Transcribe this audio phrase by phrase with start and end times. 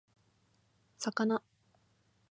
[0.99, 1.41] 魚